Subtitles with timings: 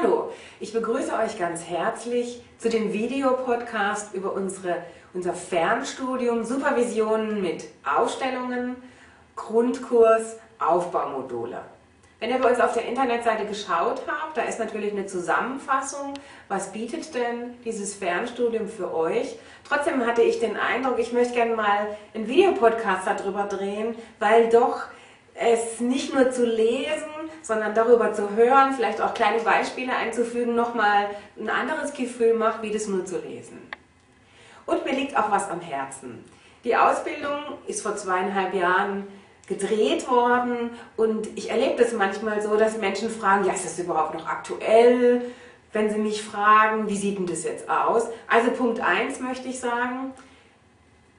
[0.00, 4.76] Hallo, ich begrüße euch ganz herzlich zu dem Videopodcast über unsere,
[5.12, 8.76] unser Fernstudium Supervisionen mit Ausstellungen,
[9.34, 11.62] Grundkurs, Aufbaumodule.
[12.20, 16.14] Wenn ihr bei uns auf der Internetseite geschaut habt, da ist natürlich eine Zusammenfassung,
[16.48, 19.36] was bietet denn dieses Fernstudium für euch.
[19.68, 24.82] Trotzdem hatte ich den Eindruck, ich möchte gerne mal einen Videopodcast darüber drehen, weil doch
[25.38, 27.06] es nicht nur zu lesen,
[27.42, 31.08] sondern darüber zu hören, vielleicht auch kleine Beispiele einzufügen, nochmal
[31.38, 33.58] ein anderes Gefühl macht, wie das nur zu lesen.
[34.66, 36.24] Und mir liegt auch was am Herzen.
[36.64, 39.06] Die Ausbildung ist vor zweieinhalb Jahren
[39.46, 44.14] gedreht worden und ich erlebe das manchmal so, dass Menschen fragen, ja, ist das überhaupt
[44.14, 45.22] noch aktuell?
[45.72, 48.08] Wenn sie mich fragen, wie sieht denn das jetzt aus?
[48.26, 50.12] Also Punkt 1 möchte ich sagen,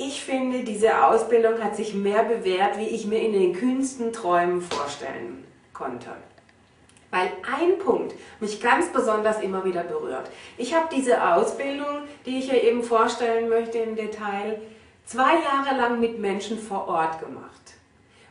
[0.01, 4.61] ich finde, diese Ausbildung hat sich mehr bewährt, wie ich mir in den kühnsten Träumen
[4.61, 6.09] vorstellen konnte.
[7.11, 10.29] Weil ein Punkt mich ganz besonders immer wieder berührt.
[10.57, 14.61] Ich habe diese Ausbildung, die ich hier eben vorstellen möchte im Detail,
[15.05, 17.73] zwei Jahre lang mit Menschen vor Ort gemacht.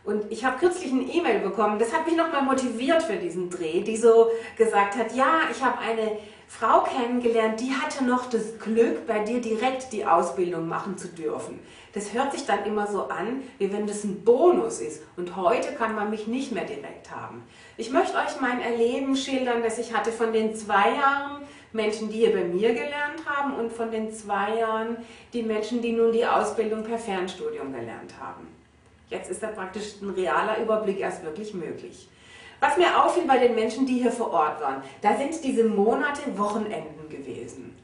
[0.08, 3.82] Und ich habe kürzlich eine E-Mail bekommen, das hat mich nochmal motiviert für diesen Dreh,
[3.82, 9.06] die so gesagt hat, ja, ich habe eine Frau kennengelernt, die hatte noch das Glück,
[9.06, 11.60] bei dir direkt die Ausbildung machen zu dürfen.
[11.92, 15.02] Das hört sich dann immer so an, wie wenn das ein Bonus ist.
[15.18, 17.42] Und heute kann man mich nicht mehr direkt haben.
[17.76, 21.42] Ich möchte euch mein Erleben schildern, das ich hatte von den zwei Jahren
[21.74, 24.96] Menschen, die hier bei mir gelernt haben und von den zwei Jahren
[25.34, 28.57] die Menschen, die nun die Ausbildung per Fernstudium gelernt haben.
[29.08, 32.08] Jetzt ist da praktisch ein realer Überblick erst wirklich möglich.
[32.60, 36.36] Was mir auffiel bei den Menschen, die hier vor Ort waren, da sind diese Monate
[36.36, 37.76] Wochenenden gewesen.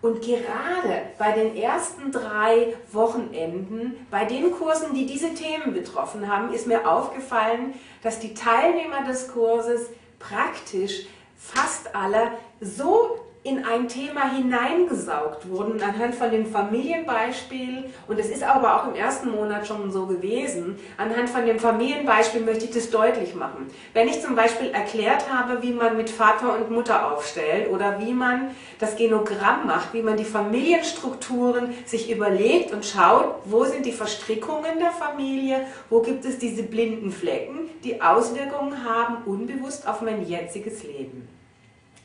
[0.00, 6.52] Und gerade bei den ersten drei Wochenenden, bei den Kursen, die diese Themen betroffen haben,
[6.52, 14.34] ist mir aufgefallen, dass die Teilnehmer des Kurses praktisch fast alle so in ein Thema
[14.34, 19.92] hineingesaugt wurden anhand von dem Familienbeispiel, und es ist aber auch im ersten Monat schon
[19.92, 23.66] so gewesen, anhand von dem Familienbeispiel möchte ich das deutlich machen.
[23.92, 28.14] Wenn ich zum Beispiel erklärt habe, wie man mit Vater und Mutter aufstellt oder wie
[28.14, 33.92] man das Genogramm macht, wie man die Familienstrukturen sich überlegt und schaut, wo sind die
[33.92, 40.26] Verstrickungen der Familie, wo gibt es diese blinden Flecken, die Auswirkungen haben unbewusst auf mein
[40.26, 41.28] jetziges Leben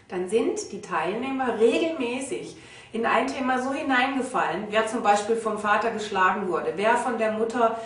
[0.10, 2.58] dann sind die Teilnehmer regelmäßig
[2.92, 7.34] in ein Thema so hineingefallen, wer zum Beispiel vom Vater geschlagen wurde, wer von der
[7.34, 7.80] Mutter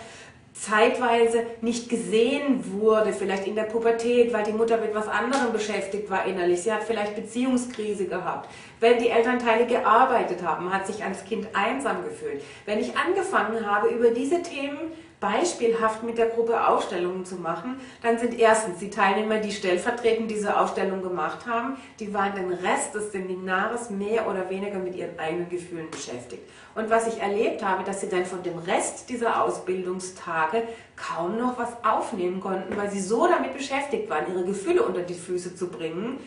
[0.54, 6.08] zeitweise nicht gesehen wurde, vielleicht in der Pubertät, weil die Mutter mit was anderem beschäftigt
[6.08, 6.62] war innerlich.
[6.62, 8.48] Sie hat vielleicht Beziehungskrise gehabt.
[8.78, 12.42] Wenn die Elternteile gearbeitet haben, hat sich als Kind einsam gefühlt.
[12.66, 14.92] Wenn ich angefangen habe, über diese Themen
[15.24, 20.58] beispielhaft mit der Gruppe Ausstellungen zu machen, dann sind erstens die Teilnehmer, die stellvertretend diese
[20.58, 25.48] Ausstellung gemacht haben, die waren den Rest des Seminars mehr oder weniger mit ihren eigenen
[25.48, 26.42] Gefühlen beschäftigt.
[26.74, 30.62] Und was ich erlebt habe, dass sie dann von dem Rest dieser Ausbildungstage
[30.94, 35.14] kaum noch was aufnehmen konnten, weil sie so damit beschäftigt waren, ihre Gefühle unter die
[35.14, 36.18] Füße zu bringen,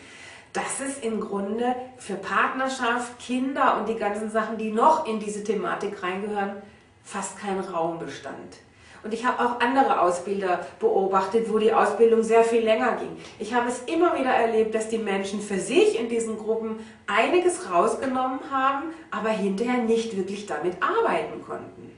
[0.52, 5.44] dass es im Grunde für Partnerschaft, Kinder und die ganzen Sachen, die noch in diese
[5.44, 6.62] Thematik reingehören,
[7.04, 8.56] fast kein Raum bestand.
[9.02, 13.16] Und ich habe auch andere Ausbilder beobachtet, wo die Ausbildung sehr viel länger ging.
[13.38, 17.70] Ich habe es immer wieder erlebt, dass die Menschen für sich in diesen Gruppen einiges
[17.70, 21.88] rausgenommen haben, aber hinterher nicht wirklich damit arbeiten konnten.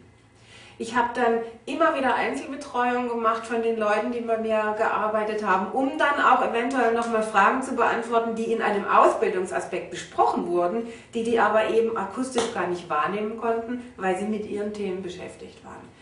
[0.80, 5.72] Ich habe dann immer wieder Einzelbetreuung gemacht von den Leuten, die bei mir gearbeitet haben,
[5.72, 11.22] um dann auch eventuell nochmal Fragen zu beantworten, die in einem Ausbildungsaspekt besprochen wurden, die
[11.22, 15.99] die aber eben akustisch gar nicht wahrnehmen konnten, weil sie mit ihren Themen beschäftigt waren.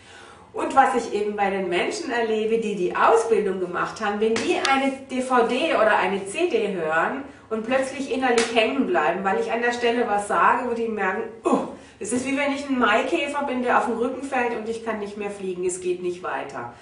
[0.53, 4.57] Und was ich eben bei den Menschen erlebe, die die Ausbildung gemacht haben, wenn die
[4.69, 9.73] eine DVD oder eine CD hören und plötzlich innerlich hängen bleiben, weil ich an der
[9.73, 11.69] Stelle was sage, wo die merken, oh,
[12.01, 14.85] es ist wie wenn ich ein Maikäfer bin, der auf den Rücken fällt und ich
[14.85, 16.73] kann nicht mehr fliegen, es geht nicht weiter.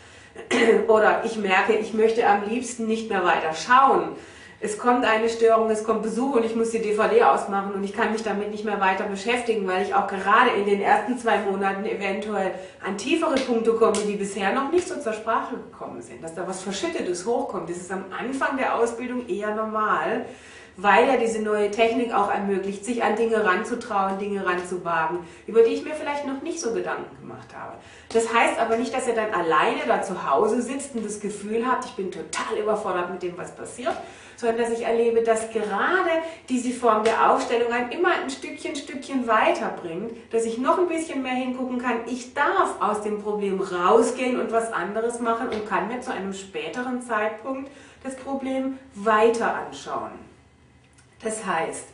[0.88, 4.16] Oder ich merke, ich möchte am liebsten nicht mehr weiter schauen
[4.60, 7.92] es kommt eine Störung, es kommt Besuch und ich muss die DVD ausmachen und ich
[7.92, 11.38] kann mich damit nicht mehr weiter beschäftigen, weil ich auch gerade in den ersten zwei
[11.40, 16.24] Monaten eventuell an tiefere Punkte komme, die bisher noch nicht so zur Sprache gekommen sind.
[16.24, 20.24] Dass da was Verschüttetes hochkommt, das ist am Anfang der Ausbildung eher normal,
[20.76, 25.72] weil ja diese neue Technik auch ermöglicht, sich an Dinge ranzutrauen, Dinge ranzuwagen, über die
[25.72, 27.74] ich mir vielleicht noch nicht so Gedanken gemacht habe.
[28.12, 31.66] Das heißt aber nicht, dass ihr dann alleine da zu Hause sitzt und das Gefühl
[31.66, 33.96] habt, ich bin total überfordert mit dem, was passiert,
[34.36, 36.10] sondern dass ich erlebe, dass gerade
[36.48, 41.22] diese Form der Aufstellung einen immer ein Stückchen, Stückchen weiterbringt, dass ich noch ein bisschen
[41.22, 42.00] mehr hingucken kann.
[42.06, 46.34] Ich darf aus dem Problem rausgehen und was anderes machen und kann mir zu einem
[46.34, 47.70] späteren Zeitpunkt
[48.04, 50.35] das Problem weiter anschauen.
[51.22, 51.86] Das heißt,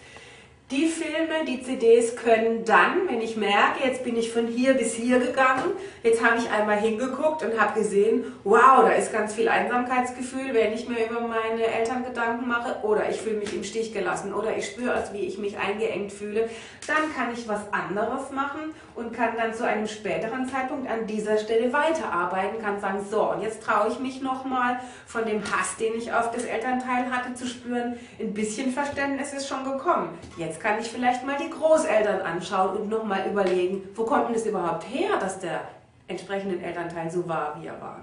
[0.73, 4.95] die Filme, die CDs können dann, wenn ich merke, jetzt bin ich von hier bis
[4.95, 5.73] hier gegangen,
[6.03, 10.73] jetzt habe ich einmal hingeguckt und habe gesehen, wow, da ist ganz viel Einsamkeitsgefühl, wenn
[10.73, 14.57] ich mir über meine Eltern Gedanken mache oder ich fühle mich im Stich gelassen oder
[14.57, 16.49] ich spüre es, wie ich mich eingeengt fühle,
[16.87, 21.37] dann kann ich was anderes machen und kann dann zu einem späteren Zeitpunkt an dieser
[21.37, 25.95] Stelle weiterarbeiten, kann sagen, so, und jetzt traue ich mich nochmal von dem Hass, den
[25.97, 30.19] ich auf das Elternteil hatte, zu spüren, ein bisschen Verständnis ist schon gekommen.
[30.39, 34.47] Jetzt kann ich vielleicht mal die Großeltern anschauen und nochmal überlegen, wo kommt denn es
[34.47, 35.62] überhaupt her, dass der
[36.06, 38.00] entsprechende Elternteil so war, wie er war.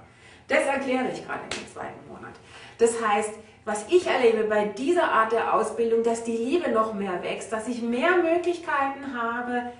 [0.47, 2.33] Das erkläre ich gerade im zweiten Monat.
[2.77, 3.31] Das heißt,
[3.65, 7.67] was ich erlebe bei dieser Art der Ausbildung, dass die Liebe noch mehr wächst, dass
[7.67, 9.71] ich mehr Möglichkeiten habe,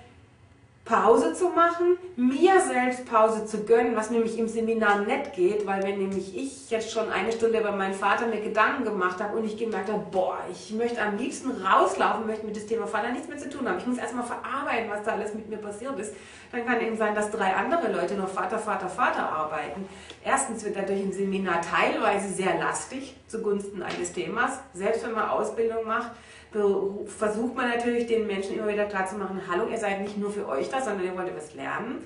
[0.90, 5.84] Pause zu machen, mir selbst Pause zu gönnen, was nämlich im Seminar nicht geht, weil
[5.84, 9.44] wenn nämlich ich jetzt schon eine Stunde über meinen Vater mir Gedanken gemacht habe und
[9.44, 13.28] ich gemerkt habe, boah, ich möchte am liebsten rauslaufen, möchte mit dem Thema Vater nichts
[13.28, 13.78] mehr zu tun haben.
[13.78, 16.12] Ich muss erstmal verarbeiten, was da alles mit mir passiert ist.
[16.50, 19.88] Dann kann eben sein, dass drei andere Leute noch Vater, Vater, Vater arbeiten.
[20.24, 25.86] Erstens wird dadurch ein Seminar teilweise sehr lastig zugunsten eines Themas, selbst wenn man Ausbildung
[25.86, 26.10] macht
[26.52, 30.68] versucht man natürlich den Menschen immer wieder klarzumachen, hallo, ihr seid nicht nur für euch
[30.68, 32.04] da, sondern ihr wollt was lernen.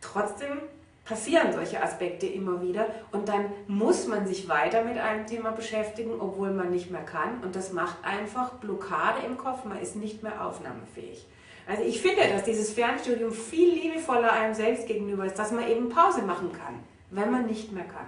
[0.00, 0.58] Trotzdem
[1.04, 6.12] passieren solche Aspekte immer wieder und dann muss man sich weiter mit einem Thema beschäftigen,
[6.20, 10.22] obwohl man nicht mehr kann und das macht einfach Blockade im Kopf, man ist nicht
[10.22, 11.26] mehr aufnahmefähig.
[11.66, 15.88] Also ich finde, dass dieses Fernstudium viel liebevoller einem selbst gegenüber ist, dass man eben
[15.88, 16.80] Pause machen kann,
[17.10, 18.06] wenn man nicht mehr kann.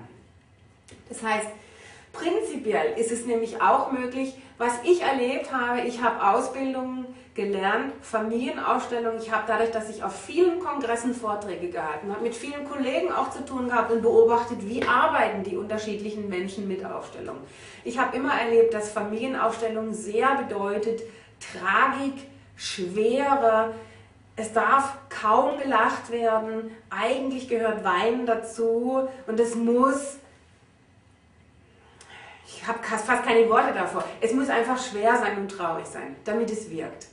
[1.08, 1.48] Das heißt,
[2.14, 9.20] Prinzipiell ist es nämlich auch möglich, was ich erlebt habe, ich habe Ausbildungen gelernt, Familienausstellungen,
[9.20, 13.30] ich habe dadurch, dass ich auf vielen Kongressen Vorträge gehalten habe, mit vielen Kollegen auch
[13.30, 17.42] zu tun gehabt und beobachtet, wie arbeiten die unterschiedlichen Menschen mit Aufstellungen.
[17.82, 21.02] Ich habe immer erlebt, dass Familienaufstellung sehr bedeutet
[21.40, 22.14] Tragik,
[22.56, 23.74] Schwere,
[24.36, 30.18] es darf kaum gelacht werden, eigentlich gehört Weinen dazu und es muss
[32.56, 34.04] ich habe fast keine Worte davor.
[34.20, 37.06] Es muss einfach schwer sein und traurig sein, damit es wirkt.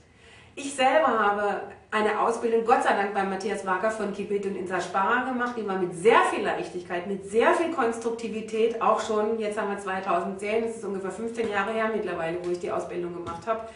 [0.56, 1.62] Ich selber habe
[1.92, 5.68] eine Ausbildung, Gott sei Dank, bei Matthias Wager von Kibit und Insa Sparer gemacht, die
[5.68, 10.64] war mit sehr viel Leichtigkeit, mit sehr viel Konstruktivität, auch schon, jetzt haben wir 2010,
[10.64, 13.68] das ist ungefähr 15 Jahre her mittlerweile, wo ich die Ausbildung gemacht habe,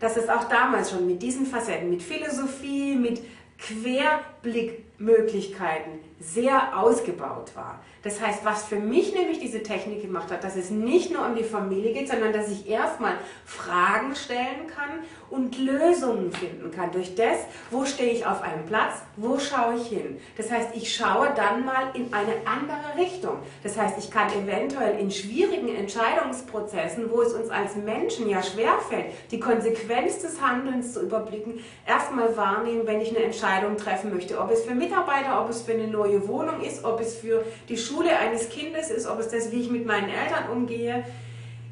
[0.00, 3.22] dass es auch damals schon mit diesen Facetten, mit Philosophie, mit
[3.58, 7.80] Querblickmöglichkeiten sehr ausgebaut war.
[8.02, 11.34] Das heißt, was für mich nämlich diese Technik gemacht hat, dass es nicht nur um
[11.34, 15.00] die Familie geht, sondern dass ich erstmal Fragen stellen kann
[15.30, 16.90] und Lösungen finden kann.
[16.90, 17.38] Durch das,
[17.70, 20.18] wo stehe ich auf einem Platz, wo schaue ich hin.
[20.36, 23.38] Das heißt, ich schaue dann mal in eine andere Richtung.
[23.62, 29.06] Das heißt, ich kann eventuell in schwierigen Entscheidungsprozessen, wo es uns als Menschen ja schwerfällt,
[29.30, 34.40] die Konsequenz des Handelns zu überblicken, erstmal wahrnehmen, wenn ich eine Entscheidung treffen möchte.
[34.40, 37.76] Ob es für Mitarbeiter, ob es für eine neue Wohnung ist, ob es für die
[37.76, 41.04] Schule eines Kindes ist, ob es das, wie ich mit meinen Eltern umgehe.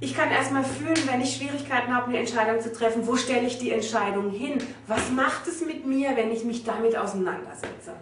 [0.00, 3.58] Ich kann erstmal fühlen, wenn ich Schwierigkeiten habe, eine Entscheidung zu treffen, wo stelle ich
[3.58, 4.58] die Entscheidung hin?
[4.86, 7.92] Was macht es mit mir, wenn ich mich damit auseinandersetze?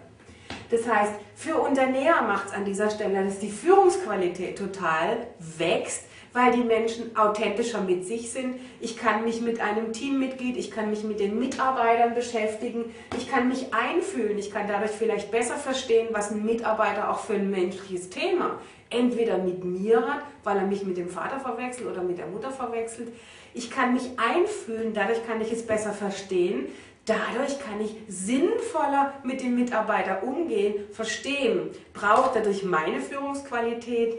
[0.69, 6.03] Das heißt, für Unternehmer macht es an dieser Stelle, dass die Führungsqualität total wächst,
[6.35, 8.59] weil die Menschen authentischer mit sich sind.
[8.81, 13.47] Ich kann mich mit einem Teammitglied, ich kann mich mit den Mitarbeitern beschäftigen, ich kann
[13.47, 18.09] mich einfühlen, ich kann dadurch vielleicht besser verstehen, was ein Mitarbeiter auch für ein menschliches
[18.09, 22.27] Thema entweder mit mir hat, weil er mich mit dem Vater verwechselt oder mit der
[22.27, 23.13] Mutter verwechselt.
[23.53, 26.65] Ich kann mich einfühlen, dadurch kann ich es besser verstehen.
[27.05, 34.15] Dadurch kann ich sinnvoller mit dem Mitarbeiter umgehen, verstehen, braucht er durch meine Führungsqualität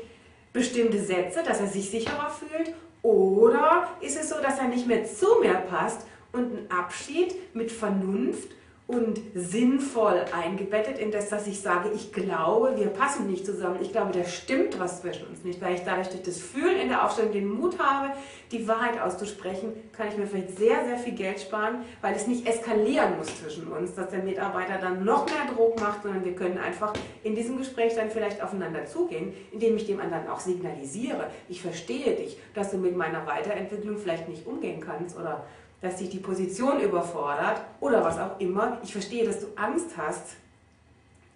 [0.57, 2.75] bestimmte Sätze, dass er sich sicherer fühlt?
[3.03, 6.01] Oder ist es so, dass er nicht mehr zu mir passt
[6.33, 8.49] und ein Abschied mit Vernunft
[8.89, 13.79] und sinnvoll eingebettet in das, dass ich sage, ich glaube, wir passen nicht zusammen.
[13.83, 16.89] Ich glaube, da stimmt was zwischen uns nicht, weil ich dadurch durch das Fühlen in
[16.89, 18.13] der Aufstellung den Mut habe,
[18.53, 22.47] die Wahrheit auszusprechen, kann ich mir vielleicht sehr, sehr viel Geld sparen, weil es nicht
[22.47, 26.59] eskalieren muss zwischen uns, dass der Mitarbeiter dann noch mehr Druck macht, sondern wir können
[26.59, 26.93] einfach
[27.25, 32.15] in diesem Gespräch dann vielleicht aufeinander zugehen, indem ich dem anderen auch signalisiere, ich verstehe
[32.15, 35.45] dich, dass du mit meiner Weiterentwicklung vielleicht nicht umgehen kannst oder
[35.87, 38.79] dass dich die Position überfordert oder was auch immer.
[38.83, 40.37] Ich verstehe, dass du Angst hast,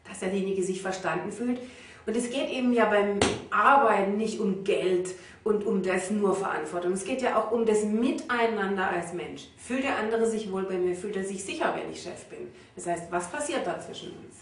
[0.08, 1.60] dass derjenige sich verstanden fühlt.
[2.06, 5.14] Und es geht eben ja beim Arbeiten nicht um Geld
[5.44, 6.92] und um das nur Verantwortung.
[6.92, 9.48] Es geht ja auch um das Miteinander als Mensch.
[9.56, 10.96] Fühlt der andere sich wohl bei mir?
[10.96, 12.48] Fühlt er sich sicher, wenn ich Chef bin?
[12.74, 14.36] Das heißt, was passiert da zwischen uns?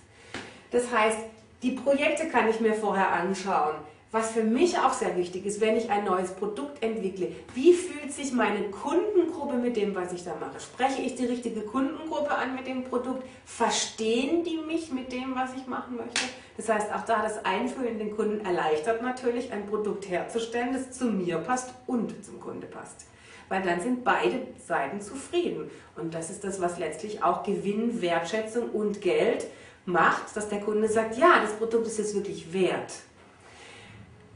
[0.70, 1.18] Das heißt,
[1.62, 3.74] die Projekte kann ich mir vorher anschauen.
[4.10, 8.10] Was für mich auch sehr wichtig ist, wenn ich ein neues Produkt entwickle, wie fühlt
[8.10, 10.58] sich meine Kundengruppe mit dem, was ich da mache?
[10.60, 13.24] Spreche ich die richtige Kundengruppe an mit dem Produkt?
[13.44, 16.22] Verstehen die mich mit dem, was ich machen möchte?
[16.56, 20.90] Das heißt, auch da das Einfühlen in den Kunden erleichtert natürlich, ein Produkt herzustellen, das
[20.90, 23.06] zu mir passt und zum Kunde passt.
[23.50, 25.70] Weil dann sind beide Seiten zufrieden.
[25.96, 29.46] Und das ist das, was letztlich auch Gewinn, Wertschätzung und Geld
[29.84, 32.92] macht, dass der Kunde sagt, ja, das Produkt ist es wirklich wert.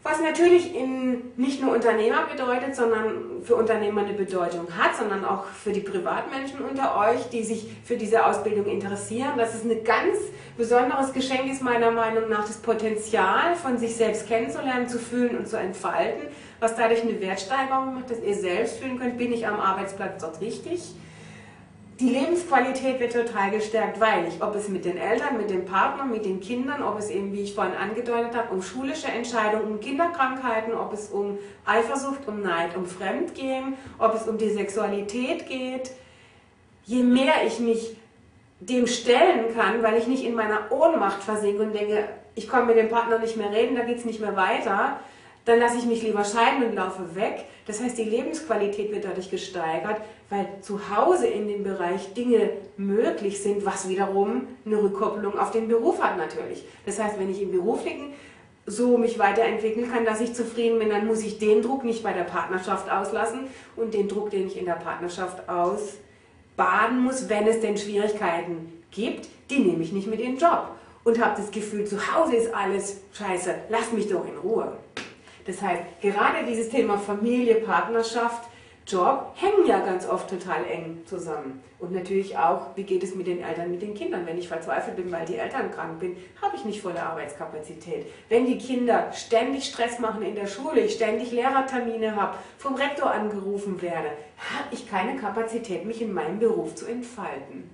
[0.05, 5.45] Was natürlich in, nicht nur Unternehmer bedeutet, sondern für Unternehmer eine Bedeutung hat, sondern auch
[5.45, 9.35] für die Privatmenschen unter euch, die sich für diese Ausbildung interessieren.
[9.37, 10.19] Dass es ein ganz
[10.57, 15.47] besonderes Geschenk ist, meiner Meinung nach, das Potenzial von sich selbst kennenzulernen, zu fühlen und
[15.47, 16.27] zu entfalten,
[16.59, 20.41] was dadurch eine Wertsteigerung macht, dass ihr selbst fühlen könnt, bin ich am Arbeitsplatz dort
[20.41, 20.95] richtig
[22.01, 26.05] die Lebensqualität wird total gestärkt, weil ich, ob es mit den Eltern, mit dem Partner,
[26.05, 29.81] mit den Kindern, ob es eben, wie ich vorhin angedeutet habe, um schulische Entscheidungen, um
[29.81, 35.93] Kinderkrankheiten, ob es um Eifersucht, um Neid, um Fremdgehen, ob es um die Sexualität geht,
[36.85, 37.97] je mehr ich mich
[38.61, 42.77] dem stellen kann, weil ich nicht in meiner Ohnmacht versinke und denke, ich komme mit
[42.77, 45.01] dem Partner nicht mehr reden, da geht es nicht mehr weiter,
[45.45, 47.45] dann lasse ich mich lieber scheiden und laufe weg.
[47.67, 53.43] Das heißt, die Lebensqualität wird dadurch gesteigert, weil zu Hause in dem Bereich Dinge möglich
[53.43, 56.65] sind, was wiederum eine Rückkopplung auf den Beruf hat natürlich.
[56.87, 58.13] Das heißt, wenn ich im Beruflichen
[58.67, 62.13] so mich weiterentwickeln kann, dass ich zufrieden bin, dann muss ich den Druck nicht bei
[62.13, 67.61] der Partnerschaft auslassen und den Druck, den ich in der Partnerschaft ausbaden muss, wenn es
[67.61, 70.69] denn Schwierigkeiten gibt, die nehme ich nicht mit in den Job
[71.05, 74.73] und habe das Gefühl, zu Hause ist alles scheiße, lass mich doch in Ruhe.
[75.47, 78.49] Das heißt, gerade dieses Thema Familie, Partnerschaft,
[78.87, 81.63] Job hängen ja ganz oft total eng zusammen.
[81.79, 84.27] Und natürlich auch, wie geht es mit den Eltern, mit den Kindern?
[84.27, 88.07] Wenn ich verzweifelt bin, weil die Eltern krank bin, habe ich nicht volle Arbeitskapazität.
[88.29, 93.11] Wenn die Kinder ständig Stress machen in der Schule, ich ständig Lehrertermine habe, vom Rektor
[93.11, 97.71] angerufen werde, habe ich keine Kapazität, mich in meinem Beruf zu entfalten.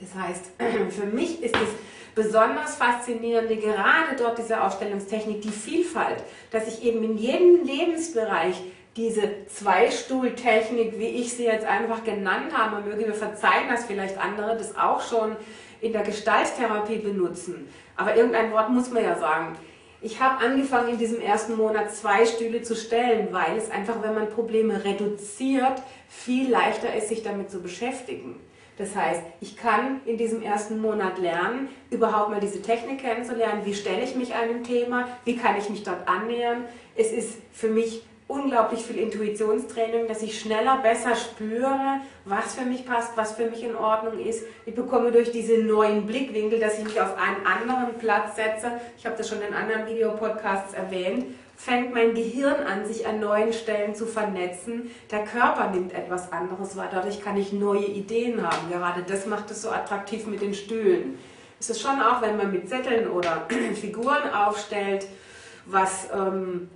[0.00, 0.52] Das heißt,
[0.90, 1.68] für mich ist es
[2.14, 8.60] besonders faszinierende, gerade dort diese Ausstellungstechnik, die Vielfalt, dass ich eben in jedem Lebensbereich
[8.96, 14.56] diese Zweistuhltechnik, wie ich sie jetzt einfach genannt habe, möge mir verzeihen, dass vielleicht andere
[14.56, 15.36] das auch schon
[15.80, 17.68] in der Gestalttherapie benutzen.
[17.96, 19.56] Aber irgendein Wort muss man ja sagen.
[20.02, 24.14] Ich habe angefangen in diesem ersten Monat zwei Stühle zu stellen, weil es einfach, wenn
[24.14, 28.40] man Probleme reduziert, viel leichter ist, sich damit zu beschäftigen.
[28.80, 33.60] Das heißt, ich kann in diesem ersten Monat lernen, überhaupt mal diese Technik kennenzulernen.
[33.66, 35.06] Wie stelle ich mich einem Thema?
[35.26, 36.64] Wie kann ich mich dort annähern?
[36.96, 42.86] Es ist für mich unglaublich viel Intuitionstraining, dass ich schneller, besser spüre, was für mich
[42.86, 44.44] passt, was für mich in Ordnung ist.
[44.64, 48.80] Ich bekomme durch diese neuen Blickwinkel, dass ich mich auf einen anderen Platz setze.
[48.96, 51.26] Ich habe das schon in anderen Videopodcasts erwähnt
[51.62, 54.90] fängt mein Gehirn an, sich an neuen Stellen zu vernetzen.
[55.10, 56.88] Der Körper nimmt etwas anderes wahr.
[56.90, 58.70] Dadurch kann ich neue Ideen haben.
[58.70, 61.18] Gerade das macht es so attraktiv mit den Stühlen.
[61.58, 65.06] Es ist schon auch, wenn man mit Zetteln oder Figuren aufstellt,
[65.66, 66.70] was ähm,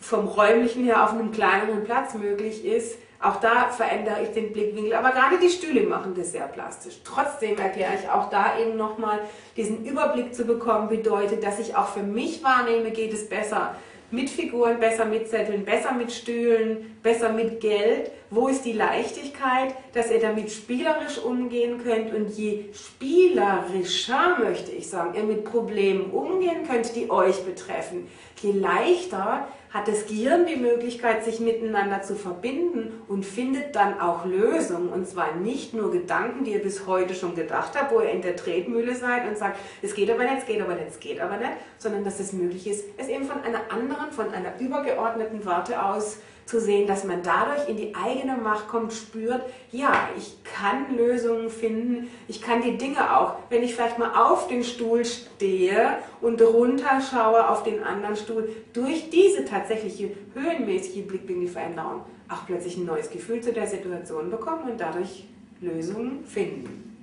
[0.00, 4.92] vom räumlichen her auf einem kleineren Platz möglich ist, auch da verändere ich den Blickwinkel.
[4.92, 6.96] Aber gerade die Stühle machen das sehr plastisch.
[7.04, 9.20] Trotzdem erkläre ich auch da eben nochmal,
[9.56, 13.76] diesen Überblick zu bekommen, bedeutet, dass ich auch für mich wahrnehme, geht es besser
[14.14, 18.10] mit Figuren, besser mit Zetteln, besser mit Stühlen, besser mit Geld.
[18.30, 24.88] Wo ist die Leichtigkeit, dass ihr damit spielerisch umgehen könnt und je spielerischer, möchte ich
[24.88, 28.08] sagen, ihr mit Problemen umgehen könnt, die euch betreffen,
[28.40, 34.24] je leichter hat das Gehirn die Möglichkeit, sich miteinander zu verbinden und findet dann auch
[34.24, 34.88] Lösungen.
[34.88, 38.22] Und zwar nicht nur Gedanken, die ihr bis heute schon gedacht habt, wo ihr in
[38.22, 41.20] der Tretmühle seid und sagt, es geht aber nicht, es geht aber nicht, es geht
[41.20, 45.44] aber nicht, sondern dass es möglich ist, es eben von einer anderen, von einer übergeordneten
[45.44, 50.36] Warte aus zu sehen, dass man dadurch in die eigene Macht kommt, spürt, ja, ich
[50.44, 55.04] kann Lösungen finden, ich kann die Dinge auch, wenn ich vielleicht mal auf den Stuhl
[55.04, 62.86] stehe und runterschaue auf den anderen Stuhl, durch diese tatsächliche höhenmäßige Blickwinkelveränderung auch plötzlich ein
[62.86, 65.24] neues Gefühl zu der Situation bekommen und dadurch
[65.60, 66.96] Lösungen finden.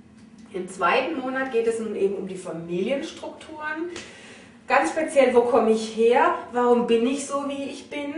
[0.52, 3.90] Im zweiten Monat geht es nun eben um die Familienstrukturen.
[4.68, 6.34] Ganz speziell, wo komme ich her?
[6.52, 8.14] Warum bin ich so, wie ich bin?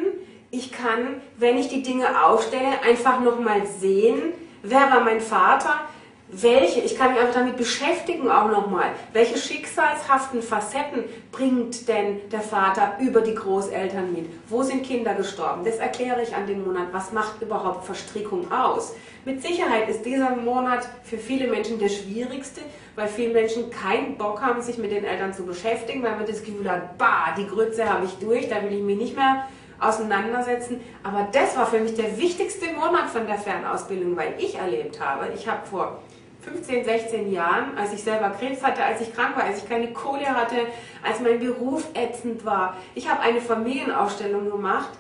[0.55, 4.33] Ich kann, wenn ich die Dinge aufstelle, einfach nochmal sehen,
[4.63, 5.81] wer war mein Vater,
[6.29, 12.41] welche, ich kann mich einfach damit beschäftigen auch nochmal, welche schicksalshaften Facetten bringt denn der
[12.41, 14.27] Vater über die Großeltern mit?
[14.49, 15.65] Wo sind Kinder gestorben?
[15.65, 16.89] Das erkläre ich an dem Monat.
[16.93, 18.95] Was macht überhaupt Verstrickung aus?
[19.25, 22.63] Mit Sicherheit ist dieser Monat für viele Menschen der schwierigste,
[22.97, 26.43] weil viele Menschen keinen Bock haben, sich mit den Eltern zu beschäftigen, weil man das
[26.43, 29.47] Gefühl hat, bah, die Grütze habe ich durch, da will ich mich nicht mehr
[29.81, 30.81] auseinandersetzen.
[31.03, 35.33] Aber das war für mich der wichtigste Monat von der Fernausbildung, weil ich erlebt habe,
[35.35, 36.01] ich habe vor
[36.45, 39.93] 15, 16 Jahren, als ich selber Krebs hatte, als ich krank war, als ich keine
[39.93, 40.57] Kohle hatte,
[41.03, 42.77] als mein Beruf ätzend war.
[42.95, 44.91] Ich habe eine Familienausstellung gemacht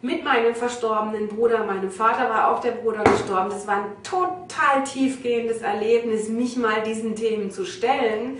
[0.00, 1.64] mit meinem verstorbenen Bruder.
[1.64, 3.50] Meinem Vater war auch der Bruder gestorben.
[3.50, 8.38] Das war ein total tiefgehendes Erlebnis, mich mal diesen Themen zu stellen.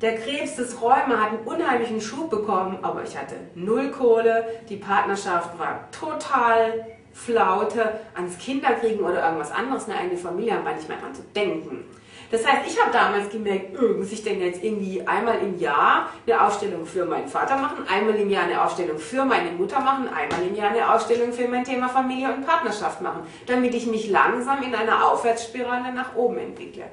[0.00, 4.46] Der Krebs des Rheuma hat einen unheimlichen Schub bekommen, aber ich hatte null Kohle.
[4.70, 10.72] Die Partnerschaft war total Flaute, ans Kinderkriegen oder irgendwas anderes, eine eigene Familie haben wir
[10.72, 11.84] nicht mehr dran zu denken.
[12.30, 16.08] Das heißt, ich habe damals gemerkt, öh, muss ich denn jetzt irgendwie einmal im Jahr
[16.26, 20.08] eine Ausstellung für meinen Vater machen, einmal im Jahr eine Ausstellung für meine Mutter machen,
[20.08, 24.08] einmal im Jahr eine Ausstellung für mein Thema Familie und Partnerschaft machen, damit ich mich
[24.08, 26.84] langsam in einer Aufwärtsspirale nach oben entwickle.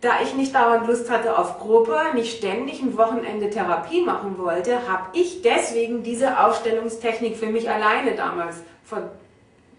[0.00, 4.88] Da ich nicht dauernd Lust hatte auf Gruppe, nicht ständig ein Wochenende Therapie machen wollte,
[4.88, 9.10] habe ich deswegen diese Ausstellungstechnik für mich alleine damals vor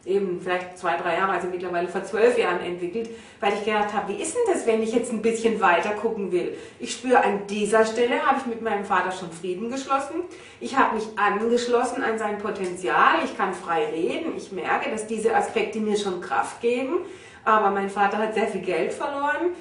[0.03, 3.09] eben vielleicht zwei, drei Jahre, also mittlerweile vor zwölf Jahren entwickelt,
[3.39, 6.31] weil ich gedacht habe, wie ist denn das, wenn ich jetzt ein bisschen weiter gucken
[6.31, 6.57] will?
[6.79, 10.21] Ich spüre an dieser Stelle, habe ich mit meinem Vater schon Frieden geschlossen.
[10.59, 13.19] Ich habe mich angeschlossen an sein Potenzial.
[13.25, 14.35] Ich kann frei reden.
[14.35, 16.97] Ich merke, dass diese Aspekte mir schon Kraft geben.
[17.43, 19.51] Aber mein Vater hat sehr viel Geld verloren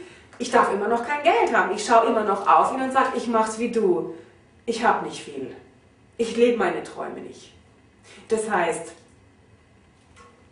[0.41, 1.73] ich darf immer noch kein Geld haben.
[1.75, 4.15] Ich schaue immer noch auf ihn und sage, ich mach's wie du.
[4.65, 5.55] Ich habe nicht viel.
[6.17, 7.53] Ich lebe meine Träume nicht.
[8.29, 8.93] Das heißt,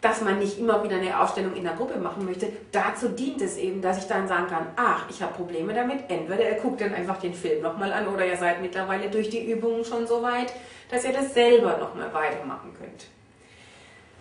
[0.03, 3.57] dass man nicht immer wieder eine Ausstellung in der Gruppe machen möchte, dazu dient es
[3.57, 6.09] eben, dass ich dann sagen kann, ach, ich habe Probleme damit.
[6.09, 9.51] Entweder ihr guckt dann einfach den Film nochmal an oder ihr seid mittlerweile durch die
[9.51, 10.53] Übungen schon so weit,
[10.91, 13.07] dass ihr das selber nochmal weitermachen könnt.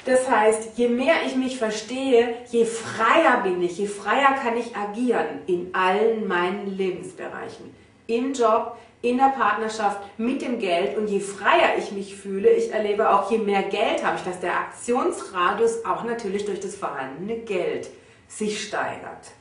[0.08, 4.74] Das heißt, je mehr ich mich verstehe, je freier bin ich, je freier kann ich
[4.74, 7.76] agieren in allen meinen Lebensbereichen.
[8.08, 12.72] Im Job, in der Partnerschaft, mit dem Geld und je freier ich mich fühle, ich
[12.72, 17.40] erlebe auch, je mehr Geld habe ich, dass der Aktionsradius auch natürlich durch das vorhandene
[17.40, 17.90] Geld
[18.30, 19.32] sich steigert.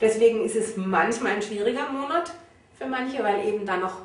[0.00, 2.32] Deswegen ist es manchmal ein schwieriger Monat
[2.78, 4.02] für manche, weil eben da noch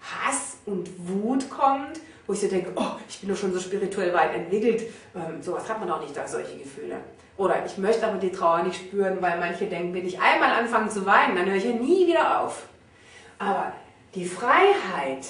[0.00, 2.00] Hass und Wut kommt
[2.32, 4.84] wo ich so denke, oh, ich bin doch schon so spirituell weit entwickelt.
[5.14, 6.96] Ähm, sowas hat man auch nicht da, solche Gefühle.
[7.36, 10.88] Oder ich möchte aber die Trauer nicht spüren, weil manche denken, wenn ich einmal anfange
[10.88, 12.68] zu weinen, dann höre ich ja nie wieder auf.
[13.38, 13.74] Aber
[14.14, 15.26] die Freiheit,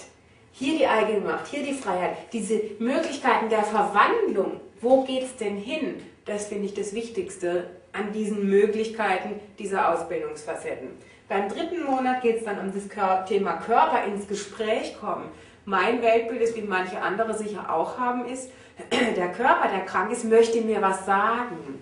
[0.53, 5.57] hier die eigene Macht, hier die Freiheit, diese Möglichkeiten der Verwandlung, wo geht es denn
[5.57, 6.01] hin?
[6.25, 10.91] Das finde ich das Wichtigste an diesen Möglichkeiten dieser Ausbildungsfacetten.
[11.29, 12.85] Beim dritten Monat geht es dann um das
[13.27, 15.31] Thema Körper ins Gespräch kommen.
[15.65, 18.51] Mein Weltbild ist, wie manche andere sicher auch haben, ist,
[19.17, 21.79] der Körper, der krank ist, möchte mir was sagen.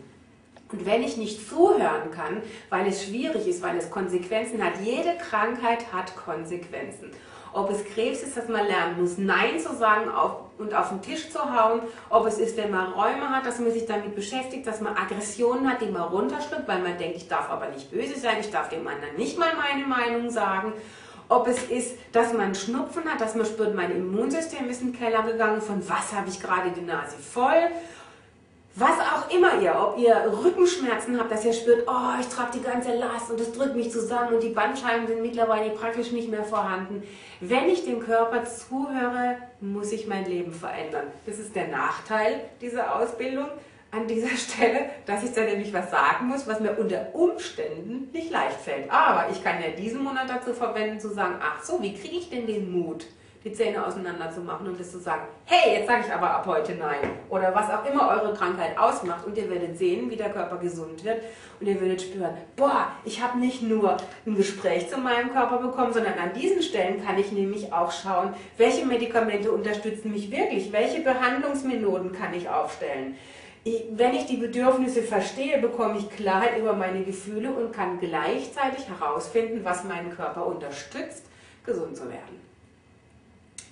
[0.71, 5.17] Und wenn ich nicht zuhören kann, weil es schwierig ist, weil es Konsequenzen hat, jede
[5.17, 7.11] Krankheit hat Konsequenzen.
[7.53, 10.09] Ob es Krebs ist, dass man lernen muss, Nein zu sagen
[10.59, 11.81] und auf den Tisch zu hauen.
[12.09, 15.69] Ob es ist, wenn man Räume hat, dass man sich damit beschäftigt, dass man Aggressionen
[15.69, 18.69] hat, die man runterschluckt, weil man denkt, ich darf aber nicht böse sein, ich darf
[18.69, 20.75] dem anderen nicht mal meine Meinung sagen
[21.31, 24.99] ob es ist, dass man Schnupfen hat, dass man spürt, mein Immunsystem ist in den
[24.99, 27.71] Keller gegangen, von was habe ich gerade die Nase voll.
[28.77, 30.15] Was auch immer ihr, ob ihr
[30.45, 33.91] Rückenschmerzen habt, dass ihr spürt, oh, ich trage die ganze Last und es drückt mich
[33.91, 37.03] zusammen und die Bandscheiben sind mittlerweile praktisch nicht mehr vorhanden.
[37.41, 41.09] Wenn ich dem Körper zuhöre, muss ich mein Leben verändern.
[41.27, 43.49] Das ist der Nachteil dieser Ausbildung
[43.91, 48.31] an dieser Stelle, dass ich da nämlich was sagen muss, was mir unter Umständen nicht
[48.31, 48.91] leicht fällt.
[48.91, 52.31] Aber ich kann ja diesen Monat dazu verwenden, zu sagen, ach so, wie kriege ich
[52.31, 53.07] denn den Mut,
[53.43, 56.47] die Zähne auseinander zu machen und das zu sagen, hey, jetzt sage ich aber ab
[56.47, 57.11] heute nein.
[57.31, 61.03] Oder was auch immer eure Krankheit ausmacht und ihr werdet sehen, wie der Körper gesund
[61.05, 61.23] wird
[61.59, 65.95] und ihr werdet spüren, boah, ich habe nicht nur ein Gespräch zu meinem Körper bekommen,
[65.95, 71.01] sondern an diesen Stellen kann ich nämlich auch schauen, welche Medikamente unterstützen mich wirklich, welche
[71.01, 73.17] Behandlungsmethoden kann ich aufstellen
[73.65, 79.61] wenn ich die Bedürfnisse verstehe, bekomme ich Klarheit über meine Gefühle und kann gleichzeitig herausfinden,
[79.65, 81.27] was meinen Körper unterstützt,
[81.65, 82.41] gesund zu werden.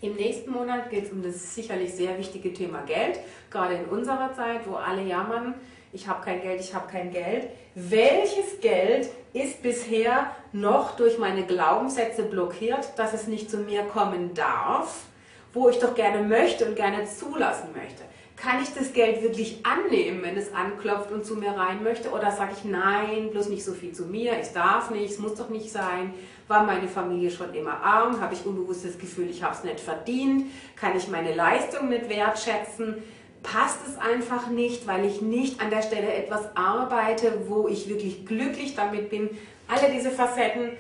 [0.00, 3.18] Im nächsten Monat geht es um das sicherlich sehr wichtige Thema Geld,
[3.50, 5.54] gerade in unserer Zeit, wo alle jammern,
[5.92, 7.48] ich habe kein Geld, ich habe kein Geld.
[7.74, 14.34] Welches Geld ist bisher noch durch meine Glaubenssätze blockiert, dass es nicht zu mir kommen
[14.34, 15.08] darf?
[15.52, 18.02] wo ich doch gerne möchte und gerne zulassen möchte.
[18.40, 22.10] Kann ich das Geld wirklich annehmen, wenn es anklopft und zu mir rein möchte?
[22.10, 25.34] Oder sage ich, nein, bloß nicht so viel zu mir, ich darf nicht, es muss
[25.34, 26.14] doch nicht sein.
[26.46, 28.20] War meine Familie schon immer arm?
[28.20, 30.46] Habe ich unbewusst das Gefühl, ich habe es nicht verdient?
[30.76, 33.02] Kann ich meine Leistung nicht wertschätzen?
[33.42, 38.24] Passt es einfach nicht, weil ich nicht an der Stelle etwas arbeite, wo ich wirklich
[38.24, 39.30] glücklich damit bin?
[39.66, 40.70] Alle diese Facetten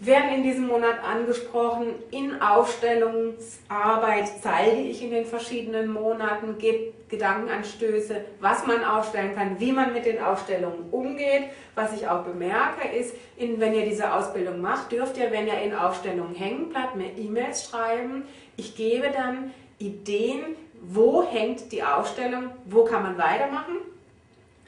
[0.00, 1.94] werden in diesem Monat angesprochen.
[2.10, 9.72] In Aufstellungsarbeit zeige ich in den verschiedenen Monaten, gebe Gedankenanstöße, was man aufstellen kann, wie
[9.72, 11.44] man mit den Aufstellungen umgeht.
[11.74, 15.60] Was ich auch bemerke ist, in, wenn ihr diese Ausbildung macht, dürft ihr, wenn ihr
[15.60, 18.24] in Aufstellungen hängen bleibt, mir E-Mails schreiben.
[18.56, 23.76] Ich gebe dann Ideen, wo hängt die Aufstellung, wo kann man weitermachen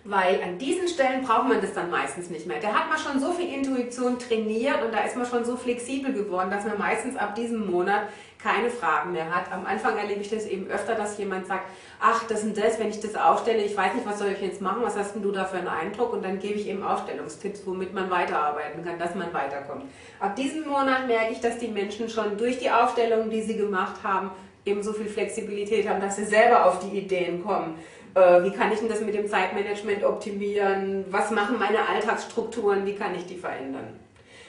[0.04, 2.58] weil an diesen Stellen braucht man das dann meistens nicht mehr.
[2.60, 6.12] Da hat man schon so viel Intuition trainiert und da ist man schon so flexibel
[6.12, 8.02] geworden, dass man meistens ab diesem Monat
[8.42, 9.52] keine Fragen mehr hat.
[9.52, 11.62] Am Anfang erlebe ich das eben öfter, dass jemand sagt,
[12.00, 14.60] ach, das und das, wenn ich das aufstelle, ich weiß nicht, was soll ich jetzt
[14.60, 16.12] machen, was hast denn du da für einen Eindruck?
[16.12, 19.84] Und dann gebe ich eben Aufstellungstipps, womit man weiterarbeiten kann, dass man weiterkommt.
[20.18, 24.02] Ab diesem Monat merke ich, dass die Menschen schon durch die Aufstellungen, die sie gemacht
[24.02, 24.32] haben,
[24.64, 27.76] eben so viel Flexibilität haben, dass sie selber auf die Ideen kommen
[28.14, 32.94] äh, wie kann ich denn das mit dem Zeitmanagement optimieren, was machen meine Alltagsstrukturen, wie
[32.94, 33.98] kann ich die verändern.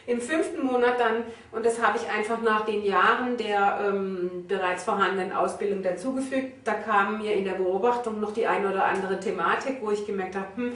[0.05, 1.23] Im fünften Monat dann,
[1.53, 6.73] und das habe ich einfach nach den Jahren der ähm, bereits vorhandenen Ausbildung dazugefügt, da
[6.73, 10.47] kam mir in der Beobachtung noch die eine oder andere Thematik, wo ich gemerkt habe,
[10.55, 10.73] hm,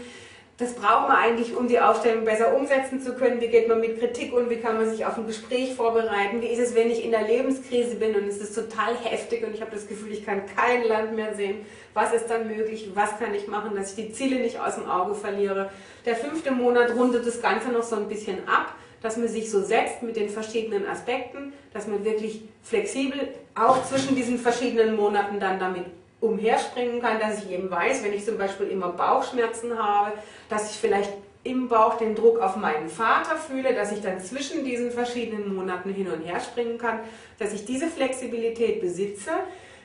[0.58, 3.39] das braucht man eigentlich, um die Aufstellung besser umsetzen zu können.
[3.39, 4.50] Wie geht man mit Kritik um?
[4.50, 6.41] Wie kann man sich auf ein Gespräch vorbereiten?
[6.41, 9.54] Wie ist es, wenn ich in der Lebenskrise bin und es ist total heftig und
[9.54, 11.58] ich habe das Gefühl, ich kann kein Land mehr sehen?
[11.93, 12.89] Was ist dann möglich?
[12.96, 15.70] Was kann ich machen, dass ich die Ziele nicht aus dem Auge verliere?
[16.08, 19.62] Der fünfte Monat rundet das Ganze noch so ein bisschen ab, dass man sich so
[19.62, 25.60] setzt mit den verschiedenen Aspekten, dass man wirklich flexibel auch zwischen diesen verschiedenen Monaten dann
[25.60, 25.86] damit
[26.20, 30.14] umherspringen kann, dass ich eben weiß, wenn ich zum Beispiel immer Bauchschmerzen habe,
[30.50, 31.12] dass ich vielleicht
[31.44, 35.94] im Bauch den Druck auf meinen Vater fühle, dass ich dann zwischen diesen verschiedenen Monaten
[35.94, 37.00] hin und her springen kann,
[37.40, 39.32] dass ich diese Flexibilität besitze.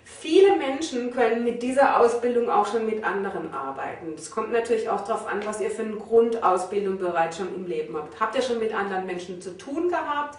[0.04, 4.14] Viele Menschen können mit dieser Ausbildung auch schon mit anderen arbeiten.
[4.16, 7.96] Es kommt natürlich auch darauf an, was ihr für eine Grundausbildung bereits schon im Leben
[7.96, 8.18] habt.
[8.18, 10.38] Habt ihr schon mit anderen Menschen zu tun gehabt?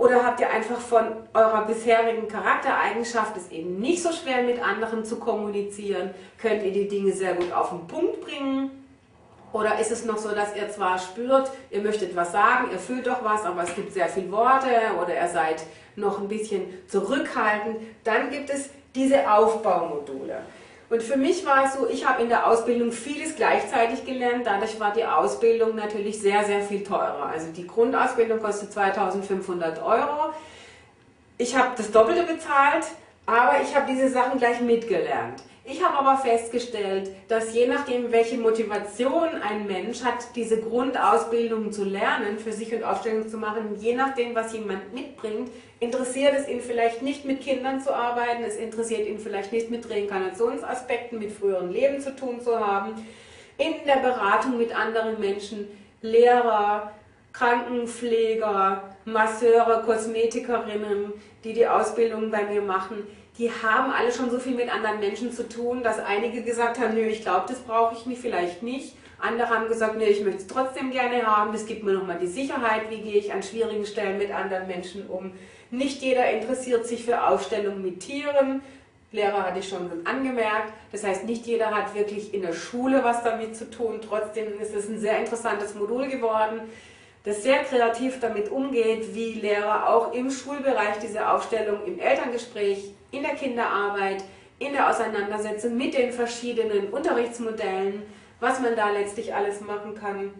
[0.00, 5.04] Oder habt ihr einfach von eurer bisherigen Charaktereigenschaft es eben nicht so schwer mit anderen
[5.04, 6.14] zu kommunizieren?
[6.40, 8.70] Könnt ihr die Dinge sehr gut auf den Punkt bringen?
[9.52, 13.06] Oder ist es noch so, dass ihr zwar spürt, ihr möchtet was sagen, ihr fühlt
[13.06, 14.70] doch was, aber es gibt sehr viele Worte
[15.02, 15.62] oder ihr seid
[15.96, 17.76] noch ein bisschen zurückhaltend?
[18.02, 20.40] Dann gibt es diese Aufbaumodule.
[20.90, 24.44] Und für mich war es so, ich habe in der Ausbildung vieles gleichzeitig gelernt.
[24.44, 27.30] Dadurch war die Ausbildung natürlich sehr, sehr viel teurer.
[27.32, 30.34] Also die Grundausbildung kostet 2500 Euro.
[31.38, 32.84] Ich habe das Doppelte bezahlt,
[33.26, 35.42] aber ich habe diese Sachen gleich mitgelernt.
[35.64, 41.84] Ich habe aber festgestellt, dass je nachdem, welche Motivation ein Mensch hat, diese Grundausbildung zu
[41.84, 46.60] lernen, für sich und Aufstellung zu machen, je nachdem, was jemand mitbringt, interessiert es ihn
[46.60, 51.70] vielleicht nicht mit Kindern zu arbeiten, es interessiert ihn vielleicht nicht mit Reinkarnationsaspekten, mit früheren
[51.70, 52.94] Leben zu tun zu haben,
[53.56, 55.68] in der Beratung mit anderen Menschen,
[56.02, 56.90] Lehrer,
[57.32, 61.12] Krankenpfleger, Masseure, Kosmetikerinnen,
[61.44, 63.06] die die Ausbildung bei mir machen
[63.40, 66.94] die haben alle schon so viel mit anderen Menschen zu tun, dass einige gesagt haben,
[66.94, 68.94] nö, ich glaube, das brauche ich nicht, vielleicht nicht.
[69.18, 72.26] Andere haben gesagt, nö, ich möchte es trotzdem gerne haben, das gibt mir nochmal die
[72.26, 75.32] Sicherheit, wie gehe ich an schwierigen Stellen mit anderen Menschen um.
[75.70, 78.60] Nicht jeder interessiert sich für Aufstellungen mit Tieren.
[79.10, 80.72] Lehrer hatte ich schon angemerkt.
[80.92, 84.00] Das heißt, nicht jeder hat wirklich in der Schule was damit zu tun.
[84.06, 86.60] Trotzdem ist es ein sehr interessantes Modul geworden
[87.24, 93.22] das sehr kreativ damit umgeht, wie Lehrer auch im Schulbereich diese Aufstellung im Elterngespräch, in
[93.22, 94.24] der Kinderarbeit,
[94.58, 98.02] in der Auseinandersetzung mit den verschiedenen Unterrichtsmodellen,
[98.40, 100.30] was man da letztlich alles machen kann.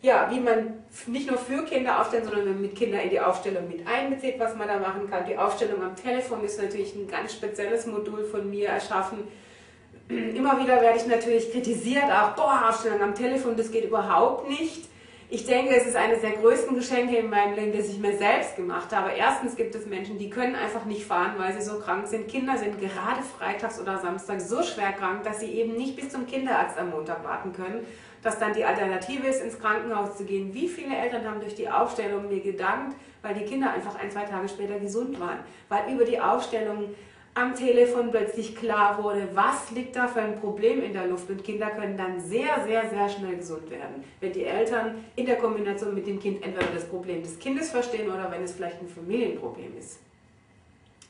[0.00, 3.84] Ja, wie man nicht nur für Kinder aufstellen, sondern mit Kindern in die Aufstellung mit
[3.86, 5.26] einbezieht, was man da machen kann.
[5.26, 9.26] Die Aufstellung am Telefon ist natürlich ein ganz spezielles Modul von mir erschaffen.
[10.08, 14.88] Immer wieder werde ich natürlich kritisiert, auch, boah, Aufstellung am Telefon, das geht überhaupt nicht.
[15.30, 18.56] Ich denke, es ist eines der größten Geschenke in meinem Leben, das ich mir selbst
[18.56, 19.10] gemacht habe.
[19.10, 22.28] Erstens gibt es Menschen, die können einfach nicht fahren, weil sie so krank sind.
[22.28, 26.26] Kinder sind gerade freitags oder samstags so schwer krank, dass sie eben nicht bis zum
[26.26, 27.86] Kinderarzt am Montag warten können.
[28.22, 30.54] Dass dann die Alternative ist, ins Krankenhaus zu gehen.
[30.54, 34.24] Wie viele Eltern haben durch die Aufstellung mir gedankt, weil die Kinder einfach ein, zwei
[34.24, 35.40] Tage später gesund waren.
[35.68, 36.94] Weil über die Aufstellung
[37.38, 41.44] am Telefon plötzlich klar wurde, was liegt da für ein Problem in der Luft und
[41.44, 45.94] Kinder können dann sehr, sehr, sehr schnell gesund werden, wenn die Eltern in der Kombination
[45.94, 49.76] mit dem Kind entweder das Problem des Kindes verstehen oder wenn es vielleicht ein Familienproblem
[49.78, 50.00] ist.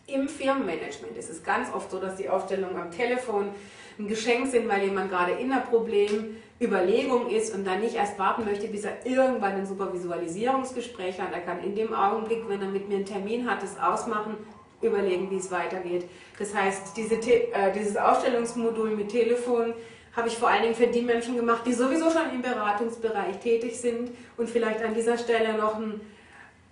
[0.06, 3.48] Im Firmenmanagement ist es ganz oft so, dass die Aufstellungen am Telefon
[3.98, 8.44] ein Geschenk sind, weil jemand gerade in einer Problemüberlegung ist und dann nicht erst warten
[8.44, 11.32] möchte, bis er irgendwann ein super Visualisierungsgespräch hat.
[11.32, 14.36] Er kann in dem Augenblick, wenn er mit mir einen Termin hat, das ausmachen,
[14.80, 16.04] überlegen, wie es weitergeht.
[16.38, 19.74] Das heißt, diese, äh, dieses Aufstellungsmodul mit Telefon
[20.14, 23.78] habe ich vor allen Dingen für die Menschen gemacht, die sowieso schon im Beratungsbereich tätig
[23.78, 26.00] sind und vielleicht an dieser Stelle noch eine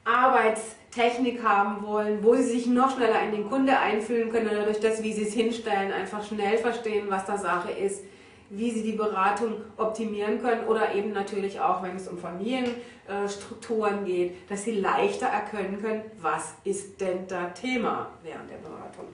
[0.05, 4.81] Arbeitstechnik haben wollen, wo sie sich noch schneller in den Kunde einfühlen können oder durch
[4.81, 8.05] das, wie sie es hinstellen, einfach schnell verstehen, was da Sache ist,
[8.51, 14.51] wie sie die Beratung optimieren können oder eben natürlich auch, wenn es um Familienstrukturen geht,
[14.51, 19.07] dass sie leichter erkennen können, was ist denn da Thema während der Beratung.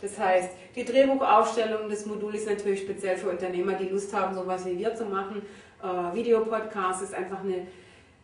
[0.00, 4.64] Das heißt, die Drehbuchaufstellung des Moduls ist natürlich speziell für Unternehmer, die Lust haben, sowas
[4.64, 5.42] wie wir zu machen.
[5.82, 7.66] Äh, Videopodcast ist einfach ein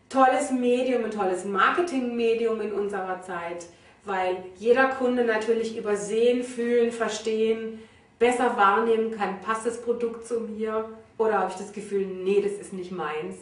[0.08, 3.66] tolles Medium, ein tolles Marketingmedium in unserer Zeit,
[4.04, 7.80] weil jeder Kunde natürlich übersehen, fühlen, verstehen,
[8.18, 12.52] besser wahrnehmen kann, passt das Produkt zu mir oder habe ich das Gefühl, nee, das
[12.52, 13.36] ist nicht meins.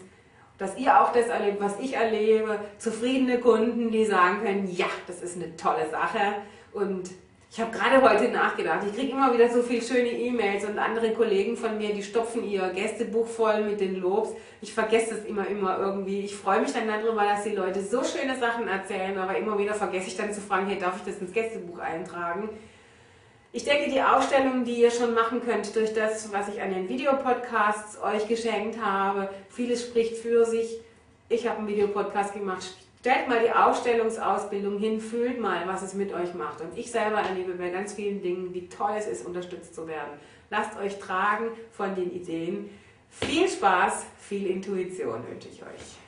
[0.58, 5.20] Dass ihr auch das erlebt, was ich erlebe, zufriedene Kunden, die sagen können, ja, das
[5.22, 6.36] ist eine tolle Sache
[6.72, 7.10] und
[7.56, 11.12] ich habe gerade heute nachgedacht, ich kriege immer wieder so viele schöne E-Mails und andere
[11.12, 14.30] Kollegen von mir, die stopfen ihr Gästebuch voll mit den Lobs.
[14.60, 16.22] Ich vergesse es immer, immer irgendwie.
[16.22, 19.72] Ich freue mich dann darüber, dass die Leute so schöne Sachen erzählen, aber immer wieder
[19.72, 22.48] vergesse ich dann zu fragen, hey, darf ich das ins Gästebuch eintragen?
[23.56, 26.88] Ich denke, die Ausstellung, die ihr schon machen könnt durch das, was ich an den
[26.88, 30.80] Videopodcasts euch geschenkt habe, vieles spricht für sich.
[31.28, 32.64] Ich habe einen Videopodcast gemacht,
[32.98, 36.62] Stellt mal die Ausstellungsausbildung hin, fühlt mal, was es mit euch macht.
[36.62, 40.18] Und ich selber erlebe bei ganz vielen Dingen, wie toll es ist, unterstützt zu werden.
[40.50, 42.70] Lasst euch tragen von den Ideen.
[43.10, 46.03] Viel Spaß, viel Intuition wünsche ich euch.